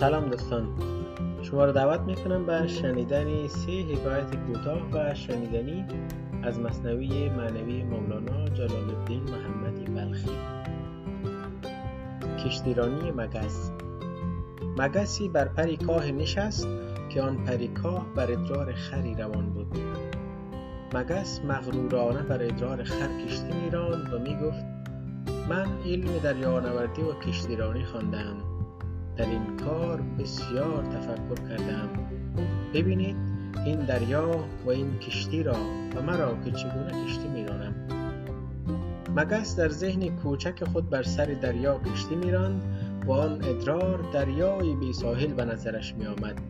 سلام 0.00 0.24
دوستان. 0.24 0.68
شما 1.42 1.64
را 1.64 1.72
دعوت 1.72 2.00
می‌کنم 2.00 2.46
به 2.46 2.66
شنیدن 2.66 3.46
سه 3.46 3.72
حکایت 3.72 4.36
کوتاه 4.46 4.90
و 4.92 5.14
شنیدنی 5.14 5.84
از 6.42 6.60
مصنوی 6.60 7.28
معنوی 7.28 7.82
مولانا 7.82 8.48
جلال 8.48 8.90
الدین 8.90 9.22
محمدی 9.22 9.84
بلخی. 9.84 10.30
کشتیرانی 12.44 13.10
مگس. 13.10 13.72
مگسی 14.78 15.28
بر 15.28 15.48
پری 15.48 15.76
کاه 15.76 16.10
نشست 16.10 16.68
که 17.08 17.22
آن 17.22 17.44
پری 17.44 17.68
کاه 17.68 18.06
بر 18.14 18.32
ادرار 18.32 18.72
خری 18.72 19.14
روان 19.14 19.50
بود. 19.50 19.78
مگس 20.94 21.40
مغرورانه 21.44 22.22
بر 22.22 22.42
ادرار 22.42 22.82
خر 22.84 23.24
کشتی 23.26 23.52
میراند 23.64 24.14
و 24.14 24.18
می‌گفت 24.18 24.64
من 25.48 25.66
علم 25.86 26.18
دریانوردی 26.22 27.02
و 27.02 27.12
کشتیرانی 27.12 27.84
خواندم 27.84 28.47
در 29.18 29.26
این 29.26 29.56
کار 29.56 30.02
بسیار 30.18 30.84
تفکر 30.84 31.48
کردم 31.48 31.88
ببینید 32.74 33.16
این 33.66 33.80
دریا 33.80 34.44
و 34.66 34.70
این 34.70 34.98
کشتی 34.98 35.42
را 35.42 35.56
و 35.96 36.02
مرا 36.02 36.36
که 36.44 36.50
چگونه 36.50 37.04
کشتی 37.04 37.28
میرانم 37.28 37.74
مگس 39.16 39.56
در 39.56 39.68
ذهن 39.68 40.16
کوچک 40.16 40.64
خود 40.64 40.90
بر 40.90 41.02
سر 41.02 41.24
دریا 41.24 41.78
کشتی 41.78 42.14
میراند 42.14 42.62
و 43.06 43.12
آن 43.12 43.44
ادرار 43.44 44.04
دریای 44.12 44.74
بی 44.74 44.92
ساحل 44.92 45.32
به 45.32 45.44
نظرش 45.44 45.94
می 45.94 46.06
آمد 46.06 46.40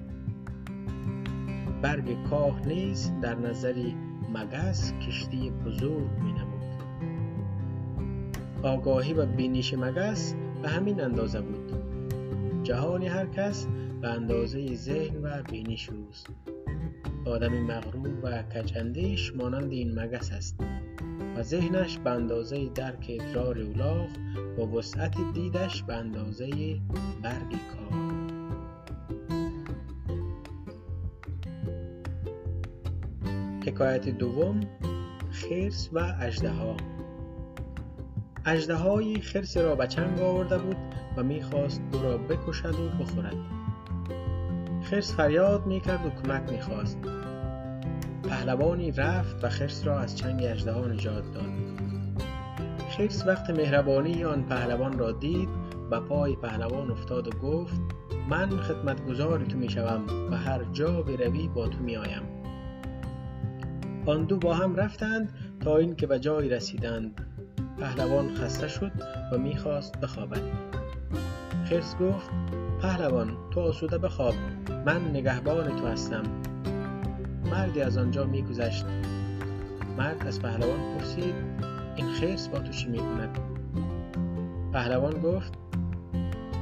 برگ 1.82 2.28
کاه 2.30 2.66
نیز 2.66 3.12
در 3.22 3.34
نظری 3.34 3.96
مگس 4.34 4.92
کشتی 4.92 5.50
بزرگ 5.50 6.10
می 6.24 6.32
نمود 6.32 6.82
آگاهی 8.62 9.14
و 9.14 9.26
بینیش 9.26 9.74
مگس 9.74 10.34
به 10.62 10.68
همین 10.68 11.00
اندازه 11.00 11.40
بود. 11.40 11.97
جهان 12.68 13.02
هر 13.02 13.26
کس 13.26 13.66
به 14.00 14.08
اندازه 14.08 14.74
ذهن 14.74 15.16
و 15.22 15.42
بینیش 15.42 15.90
اوست 15.90 16.26
آدم 17.26 17.52
مغرور 17.52 18.18
و 18.22 18.42
کچندیش 18.42 19.34
مانند 19.36 19.72
این 19.72 20.00
مگس 20.00 20.32
است 20.32 20.60
و 21.36 21.42
ذهنش 21.42 21.98
به 21.98 22.10
اندازه 22.10 22.68
درک 22.74 23.06
ادرار 23.08 23.58
اولاغ 23.58 24.08
و 24.58 24.78
وسعت 24.78 25.14
دیدش 25.34 25.82
به 25.82 25.94
اندازه 25.94 26.46
برگ 27.22 27.50
کار. 27.50 27.98
حکایت 33.66 34.08
دوم 34.08 34.60
خرس 35.30 35.88
و 35.92 35.98
اژدها 36.20 36.76
اژدهایی 38.48 39.20
خرس 39.20 39.56
را 39.56 39.74
به 39.74 39.86
چنگ 39.86 40.20
آورده 40.20 40.58
بود 40.58 40.76
و 41.16 41.22
می‌خواست 41.22 41.82
او 41.92 42.02
را 42.02 42.18
بکشد 42.18 42.74
و 42.74 42.88
بخورد. 42.88 43.36
خرس 44.82 45.14
فریاد 45.14 45.66
می‌کرد 45.66 46.06
و 46.06 46.10
کمک 46.10 46.52
می‌خواست. 46.52 46.98
پهلوانی 48.28 48.92
رفت 48.92 49.44
و 49.44 49.48
خرس 49.48 49.86
را 49.86 49.98
از 49.98 50.16
چنگ 50.16 50.44
اژدها 50.44 50.86
نجات 50.86 51.32
داد. 51.32 51.44
خرس 52.90 53.26
وقت 53.26 53.50
مهربانی 53.50 54.24
آن 54.24 54.42
پهلوان 54.42 54.98
را 54.98 55.12
دید 55.12 55.48
و 55.90 56.00
پای 56.00 56.36
پهلوان 56.36 56.90
افتاد 56.90 57.28
و 57.28 57.30
گفت 57.30 57.80
من 58.28 58.50
خدمتگزار 58.50 59.38
تو 59.38 59.58
می‌شوم 59.58 60.30
و 60.30 60.36
هر 60.36 60.64
جا 60.72 61.02
بروی 61.02 61.48
با 61.48 61.68
تو 61.68 61.78
میآیم. 61.78 62.22
آن 64.06 64.24
دو 64.24 64.36
با 64.36 64.54
هم 64.54 64.76
رفتند 64.76 65.32
تا 65.60 65.76
اینکه 65.76 66.06
به 66.06 66.20
جایی 66.20 66.48
رسیدند. 66.48 67.24
پهلوان 67.80 68.34
خسته 68.34 68.68
شد 68.68 68.92
و 69.32 69.38
می‌خواست 69.38 70.00
بخوابد. 70.00 70.40
خرس 71.64 71.96
گفت 71.96 72.30
پهلوان 72.82 73.36
تو 73.50 73.60
آسوده 73.60 73.98
بخواب 73.98 74.34
من 74.86 75.10
نگهبان 75.10 75.76
تو 75.76 75.86
هستم. 75.86 76.22
مردی 77.50 77.80
از 77.80 77.98
آنجا 77.98 78.24
میگذشت. 78.24 78.86
مرد 79.98 80.26
از 80.26 80.42
پهلوان 80.42 80.78
پرسید 80.98 81.34
این 81.96 82.12
خرس 82.12 82.48
با 82.48 82.58
تو 82.58 82.72
چی 82.72 82.88
می‌کند؟ 82.88 83.38
پهلوان 84.72 85.20
گفت 85.20 85.52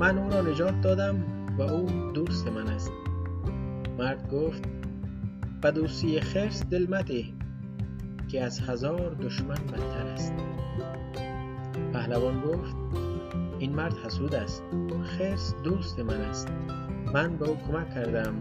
من 0.01 0.19
او 0.19 0.31
را 0.31 0.41
نجات 0.41 0.81
دادم 0.81 1.25
و 1.59 1.63
او 1.63 2.13
دوست 2.15 2.49
من 2.49 2.69
است. 2.69 2.93
مرد 3.99 4.31
گفت 4.33 4.63
به 5.61 5.71
دوستی 5.71 6.21
خرس 6.21 6.67
دل 6.71 6.87
مده 6.91 7.25
که 8.29 8.45
از 8.45 8.61
هزار 8.61 9.15
دشمن 9.15 9.55
بدتر 9.55 10.07
است. 10.07 10.33
پهلوان 12.07 12.41
گفت 12.41 12.77
این 13.59 13.75
مرد 13.75 13.97
حسود 13.99 14.35
است. 14.35 14.63
خرس 15.03 15.55
دوست 15.65 16.01
من 16.01 16.21
است. 16.21 16.49
من 17.15 17.37
به 17.37 17.49
او 17.49 17.57
کمک 17.57 17.95
کردم 17.95 18.35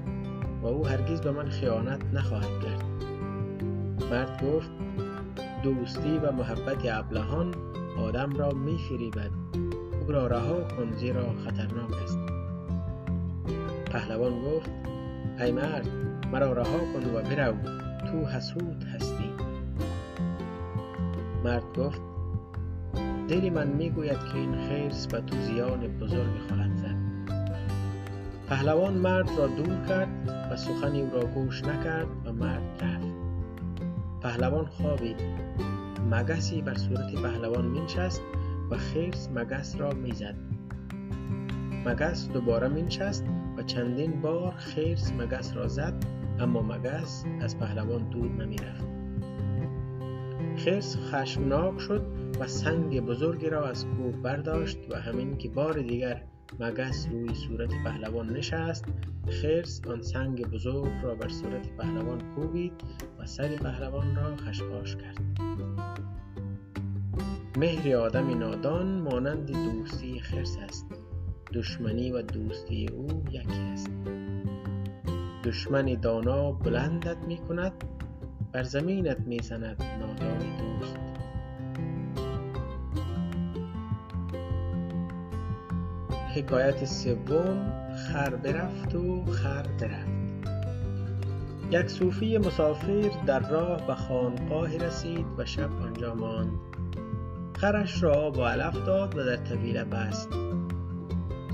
و 0.61 0.67
او 0.67 0.87
هرگز 0.87 1.21
به 1.21 1.31
من 1.31 1.49
خیانت 1.49 2.01
نخواهد 2.13 2.59
کرد. 2.63 2.83
مرد 4.11 4.43
گفت 4.45 4.71
دوستی 5.63 6.17
و 6.17 6.31
محبت 6.31 6.85
ابلهان 6.91 7.55
آدم 7.97 8.33
را 8.33 8.49
می 8.49 8.77
فریبد 8.77 9.31
او 10.01 10.11
را 10.11 10.27
رها 10.27 10.63
کن 10.63 10.91
زیرا 10.91 11.33
خطرناک 11.45 11.93
است. 12.03 12.19
پهلوان 13.91 14.41
گفت 14.41 14.71
ای 15.39 15.51
مرد 15.51 15.87
مرا 16.31 16.53
رها 16.53 16.79
کن 16.93 17.15
و 17.15 17.21
برو 17.21 17.55
تو 18.11 18.25
حسود 18.25 18.83
هستی. 18.83 19.29
مرد 21.43 21.77
گفت 21.77 22.14
دل 23.27 23.49
من 23.49 23.67
می‌گوید 23.67 24.19
که 24.19 24.35
این 24.35 24.55
خرس 24.55 25.07
به 25.07 25.21
تو 25.21 25.41
زیان 25.41 25.79
بزرگی 25.79 26.39
خواهد 26.47 26.77
زد. 26.77 26.95
پهلوان 28.49 28.93
مرد 28.93 29.29
را 29.37 29.47
دور 29.47 29.85
کرد 29.89 30.29
و 30.51 30.55
سخنی 30.55 31.01
او 31.01 31.09
را 31.13 31.25
گوش 31.25 31.63
نکرد 31.63 32.07
و 32.25 32.33
مرد 32.33 32.83
رفت. 32.83 33.07
پهلوان 34.21 34.65
خوابید. 34.65 35.21
مگسی 36.11 36.61
بر 36.61 36.73
صورت 36.73 37.15
پهلوان 37.15 37.65
مینشست 37.65 38.21
و 38.71 38.77
خرس 38.77 39.29
مگس 39.35 39.75
را 39.79 39.91
می‌زد. 39.91 40.35
مگس 41.85 42.29
دوباره 42.29 42.67
مینشست 42.67 43.25
و 43.57 43.63
چندین 43.63 44.21
بار 44.21 44.53
خرس 44.57 45.11
مگس 45.11 45.55
را 45.55 45.67
زد 45.67 45.93
اما 46.39 46.61
مگس 46.61 47.25
از 47.41 47.59
پهلوان 47.59 48.09
دور 48.09 48.31
نمی‌رفت. 48.31 48.85
خرس 50.57 50.97
خشمناک 50.97 51.79
شد 51.79 52.14
و 52.39 52.47
سنگ 52.47 53.01
بزرگی 53.01 53.49
را 53.49 53.67
از 53.67 53.85
کوه 53.85 54.15
برداشت 54.15 54.77
و 54.89 54.95
همین 54.95 55.37
که 55.37 55.49
بار 55.49 55.73
دیگر 55.73 56.23
مگس 56.59 57.07
روی 57.11 57.35
صورت 57.35 57.69
پهلوان 57.83 58.29
نشست 58.29 58.85
خرس 59.29 59.81
آن 59.87 60.01
سنگ 60.01 60.47
بزرگ 60.47 60.91
را 61.03 61.15
بر 61.15 61.29
صورت 61.29 61.69
پهلوان 61.77 62.35
کوبید 62.35 62.73
و 63.19 63.25
سر 63.25 63.47
پهلوان 63.47 64.15
را 64.15 64.35
خشخاش 64.35 64.95
کرد. 64.95 65.17
مهر 67.57 67.95
آدم 67.95 68.39
نادان 68.39 69.01
مانند 69.01 69.51
دوستی 69.51 70.19
خرس 70.19 70.57
است. 70.57 70.85
دشمنی 71.53 72.11
و 72.11 72.21
دوستی 72.21 72.87
او 72.87 73.23
یکی 73.31 73.61
است. 73.73 73.89
دشمن 75.43 75.85
دانا 75.85 76.51
بلندت 76.51 77.17
می 77.27 77.37
کند 77.37 77.73
بر 78.51 78.63
زمینت 78.63 79.19
می 79.19 79.39
زند 79.39 79.83
نادان 79.99 80.74
حکایت 86.35 86.85
سوم 86.85 87.73
خر 87.95 88.29
برفت 88.29 88.95
و 88.95 89.25
خر 89.25 89.63
برفت 89.79 90.25
یک 91.71 91.89
صوفی 91.89 92.37
مسافر 92.37 93.11
در 93.25 93.39
راه 93.39 93.87
به 93.87 93.95
خانقاه 93.95 94.77
رسید 94.77 95.25
و 95.37 95.45
شب 95.45 95.69
آنجا 95.81 96.13
ماند. 96.13 96.59
خرش 97.53 98.03
را 98.03 98.29
با 98.29 98.49
علف 98.49 98.85
داد 98.85 99.17
و 99.17 99.25
در 99.25 99.35
طویله 99.35 99.83
بست. 99.83 100.29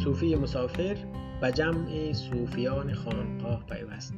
صوفی 0.03 0.35
مسافر 0.35 0.97
به 1.41 1.51
جمع 1.51 2.13
صوفیان 2.13 2.93
خانقاه 2.93 3.65
پیوست. 3.65 4.13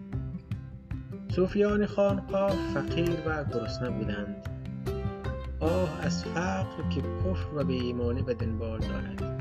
صوفیان 1.29 1.85
خانقاه 1.85 2.55
فقیر 2.73 3.17
و 3.25 3.43
گرسنه 3.43 3.89
بودند. 3.89 4.49
آه 5.59 5.99
از 6.01 6.23
فقر 6.23 6.89
که 6.89 7.01
کفر 7.01 7.55
و 7.55 7.63
به 7.63 7.73
ایمانی 7.73 8.21
به 8.21 8.33
دنبال 8.33 8.79
دارد. 8.79 9.32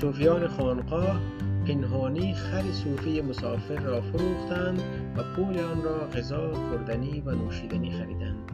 صوفیان 0.00 0.48
خانقاه 0.48 1.20
پنهانی 1.66 2.34
خر 2.34 2.62
صوفی 2.72 3.20
مسافر 3.20 3.80
را 3.80 4.00
فروختند 4.00 4.82
و 5.16 5.22
پول 5.22 5.58
آن 5.58 5.82
را 5.82 5.98
غذا 5.98 6.52
خوردنی 6.52 7.20
و 7.20 7.30
نوشیدنی 7.30 7.90
خریدند. 7.90 8.52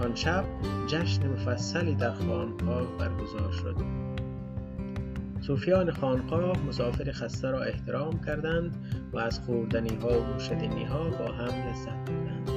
آن 0.00 0.14
شب 0.14 0.44
جشن 0.86 1.28
مفصلی 1.28 1.94
در 1.94 2.12
خانقاه 2.12 2.86
برگزار 2.98 3.52
شد. 3.52 3.76
صوفیان 5.40 5.90
خانقاه 5.90 6.66
مسافر 6.68 7.12
خسته 7.12 7.50
را 7.50 7.62
احترام 7.62 8.20
کردند 8.26 8.76
و 9.12 9.18
از 9.18 9.40
خوردنی 9.40 9.98
ها 10.02 10.20
و 10.20 10.24
نوشیدنی 10.32 10.84
ها 10.84 11.10
با 11.10 11.32
هم 11.32 11.68
لذت 11.70 12.10
بردند. 12.10 12.50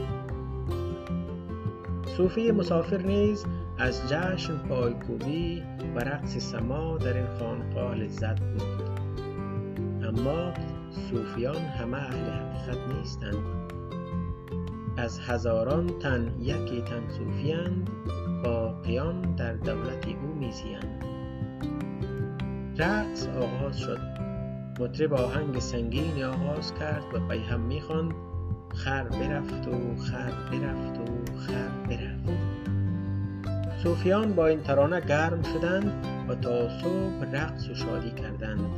صوفی 2.18 2.51
مسافر 2.51 3.01
نیز 3.01 3.46
از 3.80 4.10
جشن 4.10 4.57
پایکوبی 4.57 5.63
و 5.95 6.00
رقص 6.00 6.38
سما 6.38 6.98
در 6.98 7.18
این 7.18 7.27
خانقاه 7.39 7.95
لذت 7.95 8.39
بود 8.39 8.89
اما 10.04 10.54
صوفیان 10.92 11.56
همه 11.56 11.98
اهل 11.98 12.30
حقیقت 12.30 12.98
نیستند. 12.98 13.36
از 14.98 15.19
هزاران 15.19 15.88
تن 16.00 16.36
یکی 16.39 16.81
تن 16.81 17.10
صوفیند 17.10 17.89
باقیان 18.44 19.22
در 19.22 19.54
دولت 19.54 20.07
او 20.07 20.36
میزیند 20.39 21.06
رقص 22.77 23.27
آغاز 23.27 23.80
شد. 23.80 24.00
مطرب 24.80 25.13
آهنگ 25.13 25.60
سنگینی 25.60 26.24
آغاز 26.24 26.74
کرد 26.74 27.04
و 27.13 27.19
پی 27.27 27.39
هم 27.39 27.60
می‌خواند 27.60 28.13
خر 28.75 29.04
برفت 29.04 29.68
و 29.68 29.95
خر 29.95 30.31
برفت 30.51 31.00
و 31.00 31.38
خر 31.38 31.69
برفت. 31.89 32.75
صوفیان 33.86 34.34
با 34.34 34.48
این 34.48 34.62
ترانه 34.62 35.02
گرم 35.02 35.42
شدند 35.42 36.06
و 36.30 36.36
تا 36.36 36.70
صبح 36.70 37.32
رقص 37.34 37.70
و 37.70 37.76
شادی 37.76 38.12
کردند. 38.12 38.70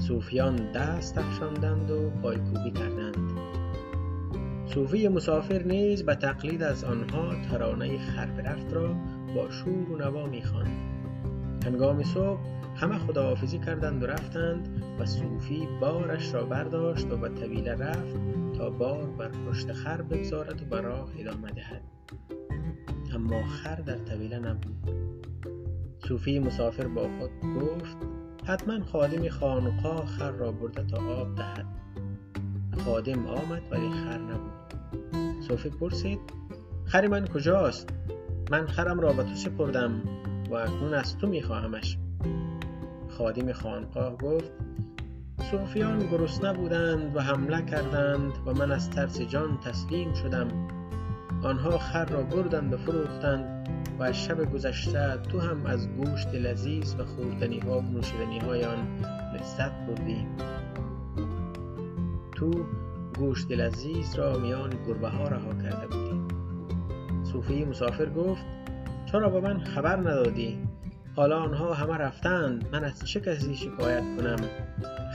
صوفیان 0.00 0.72
دست 0.72 1.18
افشاندند 1.18 1.90
و 1.90 2.10
پایکوبی 2.22 2.70
کردند. 2.70 3.16
صوفی 4.66 5.08
مسافر 5.08 5.62
نیز 5.62 6.02
به 6.02 6.14
تقلید 6.14 6.62
از 6.62 6.84
آنها 6.84 7.34
ترانه 7.50 7.98
خر 7.98 8.26
برفت 8.26 8.72
را 8.72 8.94
با 9.34 9.50
شور 9.50 9.92
و 9.92 9.96
نوا 9.96 10.26
می‌خواند. 10.26 10.80
هنگام 11.64 12.02
صبح 12.02 12.40
همه 12.76 12.98
خداحافظی 12.98 13.58
کردند 13.58 14.02
و 14.02 14.06
رفتند 14.06 14.82
و 15.00 15.06
صوفی 15.06 15.68
بارش 15.80 16.34
را 16.34 16.44
برداشت 16.44 17.10
و 17.10 17.16
به 17.16 17.28
طویله 17.28 17.74
رفت 17.74 18.16
تا 18.58 18.70
بار 18.70 19.06
بر 19.06 19.30
پشت 19.48 19.72
خر 19.72 20.02
بگذارد 20.02 20.62
و 20.62 20.64
به 20.64 20.80
راه 20.80 21.08
ادامه 21.18 21.50
دهد. 21.50 21.82
اما 23.18 23.46
خر 23.46 23.74
در 23.74 23.98
طویله 23.98 24.38
نبود. 24.38 24.90
صوفی 26.08 26.38
مسافر 26.38 26.88
با 26.88 27.08
خود 27.18 27.30
گفت 27.60 27.96
حتما 28.44 28.84
خادم 28.84 29.28
خانقاه 29.28 30.06
خر 30.06 30.30
را 30.30 30.52
برده 30.52 30.84
تا 30.84 30.96
آب 30.96 31.34
دهد. 31.34 31.66
خادم 32.84 33.26
آمد 33.26 33.62
ولی 33.70 33.90
خر 33.90 34.18
نبود. 34.18 35.42
صوفی 35.48 35.70
پرسید 35.70 36.20
خر 36.84 37.06
من 37.06 37.26
کجاست؟ 37.26 37.88
من 38.50 38.66
خرم 38.66 39.00
را 39.00 39.12
به 39.12 39.22
تو 39.22 39.34
سپردم 39.34 40.02
و 40.50 40.54
اکنون 40.54 40.94
از 40.94 41.18
تو 41.18 41.26
میخواهمش. 41.26 41.98
خادم 43.08 43.52
خانقاه 43.52 44.16
گفت 44.16 44.50
صوفیان 45.50 45.98
گرسنه 45.98 46.52
بودند 46.52 47.16
و 47.16 47.20
حمله 47.20 47.62
کردند 47.62 48.32
و 48.46 48.54
من 48.54 48.72
از 48.72 48.90
ترس 48.90 49.20
جان 49.20 49.58
تسلیم 49.60 50.14
شدم. 50.14 50.67
آنها 51.42 51.78
خر 51.78 52.04
را 52.04 52.22
بردند 52.22 52.72
و 52.72 52.76
فروختند 52.76 53.68
و 53.98 54.02
از 54.02 54.24
شب 54.24 54.52
گذشته 54.52 55.16
تو 55.16 55.40
هم 55.40 55.66
از 55.66 55.88
گوشت 55.88 56.28
لذیذ 56.28 56.94
و 56.98 57.04
خوردنی 57.04 57.58
ها 57.58 57.78
و 57.78 57.82
نوشیدنی 57.82 58.38
های 58.38 58.64
آن 58.64 59.04
لذت 59.34 59.72
بردی. 59.86 60.26
تو 62.36 62.50
گوشت 63.18 63.50
لذیذ 63.50 64.16
را 64.16 64.38
میان 64.38 64.70
گربه 64.86 65.08
ها 65.08 65.28
رها 65.28 65.54
کرده 65.54 65.86
بودی. 65.86 66.34
صوفی 67.32 67.64
مسافر 67.64 68.08
گفت 68.08 68.44
چرا 69.06 69.28
با 69.28 69.40
من 69.40 69.60
خبر 69.60 69.96
ندادی؟ 69.96 70.58
حالا 71.16 71.38
آنها 71.38 71.74
همه 71.74 71.96
رفتند 71.96 72.68
من 72.72 72.84
از 72.84 73.04
چه 73.04 73.20
کسی 73.20 73.54
شکایت 73.54 74.04
کنم؟ 74.16 74.36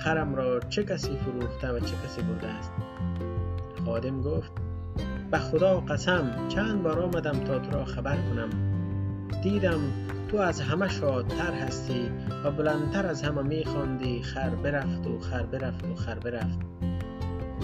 خرم 0.04 0.36
را 0.36 0.60
چه 0.60 0.84
کسی 0.84 1.18
فروخته 1.18 1.72
و 1.72 1.80
چه 1.80 1.96
کسی 2.06 2.22
برده 2.22 2.48
است؟ 2.48 2.72
خادم 3.86 4.22
گفت 4.22 4.52
به 5.34 5.40
خدا 5.40 5.80
قسم 5.80 6.48
چند 6.48 6.84
بار 6.84 7.00
آمدم 7.00 7.40
تا 7.40 7.60
تو 7.60 7.72
را 7.72 7.86
خبر 7.86 8.16
کنم. 8.16 8.50
دیدم 9.44 9.80
تو 10.28 10.38
از 10.38 10.62
همه 10.62 10.90
شادتر 10.90 11.54
هستی 11.54 12.12
و 12.44 12.52
بلندتر 12.52 13.06
از 13.06 13.24
همه 13.24 13.42
میخواندی 13.42 14.22
خر 14.22 14.50
برفت 14.50 15.08
و 15.08 15.20
خر 15.20 15.44
برفت 15.44 15.86
و 15.86 15.96
خر 15.96 16.20
برفت. 16.20 16.60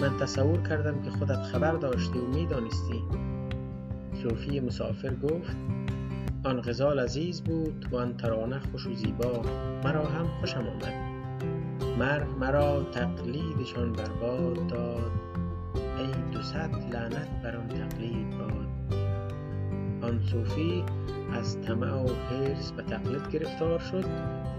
من 0.01 0.17
تصور 0.17 0.61
کردم 0.61 1.01
که 1.01 1.11
خودت 1.11 1.41
خبر 1.43 1.71
داشتی 1.71 2.19
و 2.19 2.25
می‌دانستی 2.25 3.03
صوفی 4.23 4.59
مسافر 4.59 5.15
گفت 5.15 5.57
آن 6.45 6.61
غزال 6.61 6.99
عزیز 6.99 7.41
بود 7.41 7.85
و 7.91 7.97
آن 7.97 8.17
ترانه 8.17 8.59
خوش 8.59 8.87
و 8.87 8.93
زیبا. 8.93 9.41
مرا 9.83 10.05
هم 10.05 10.27
خوشم 10.39 10.59
آمد. 10.59 10.93
مر 11.99 12.23
مرا 12.23 12.83
تقلیدشان 12.83 13.93
برباد 13.93 14.67
داد. 14.67 15.28
ای 15.99 16.11
دو 16.31 16.41
صد 16.41 16.95
لعنت 16.95 17.41
بر 17.43 17.55
آن 17.55 17.67
تقلید 17.67 18.29
باد. 18.37 18.69
آن 20.01 20.19
صوفی 20.31 20.83
از 21.33 21.61
طمع 21.61 21.93
و 21.93 22.07
حرص 22.07 22.71
به 22.71 22.83
تقلید 22.83 23.29
گرفتار 23.31 23.79
شد 23.79 24.05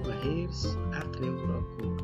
و 0.07 0.11
حرص 0.11 0.77
عقل 0.93 1.25
او 1.25 1.47
را 1.47 1.61
کور 1.61 2.00